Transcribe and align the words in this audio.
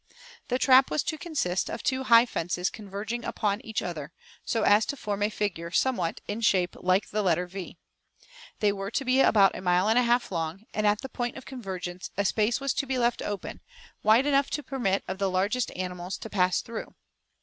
The 0.47 0.57
trap 0.57 0.89
was 0.89 1.03
to 1.03 1.17
consist 1.19 1.69
of 1.69 1.83
two 1.83 2.01
high 2.05 2.25
fences 2.25 2.71
converging 2.71 3.23
upon 3.23 3.61
each 3.63 3.83
other, 3.83 4.11
so 4.43 4.63
as 4.63 4.83
to 4.87 4.97
form 4.97 5.21
a 5.21 5.29
figure 5.29 5.69
somewhat 5.69 6.21
in 6.27 6.41
shape 6.41 6.75
like 6.79 7.11
the 7.11 7.21
letter 7.21 7.45
V. 7.45 7.77
They 8.61 8.71
were 8.71 8.89
to 8.89 9.05
be 9.05 9.19
about 9.21 9.55
a 9.55 9.61
mile 9.61 9.87
and 9.87 9.99
a 9.99 10.01
half 10.01 10.31
long; 10.31 10.63
and 10.73 10.87
at 10.87 11.01
the 11.01 11.09
point 11.09 11.37
of 11.37 11.45
convergence 11.45 12.09
a 12.17 12.25
space 12.25 12.59
was 12.59 12.73
to 12.73 12.87
be 12.87 12.97
left 12.97 13.21
open, 13.21 13.61
wide 14.01 14.25
enough 14.25 14.49
to 14.49 14.63
permit 14.63 15.03
of 15.07 15.19
the 15.19 15.29
largest 15.29 15.69
animal 15.75 16.09
to 16.09 16.29
pass 16.31 16.63
through. 16.63 16.95